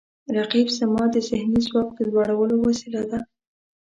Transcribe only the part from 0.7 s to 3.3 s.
زما د ذهني ځواک د لوړولو وسیله ده